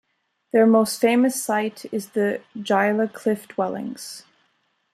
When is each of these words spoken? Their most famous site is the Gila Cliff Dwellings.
Their 0.51 0.65
most 0.65 0.99
famous 0.99 1.39
site 1.43 1.85
is 1.93 2.09
the 2.13 2.41
Gila 2.63 3.09
Cliff 3.09 3.47
Dwellings. 3.49 4.23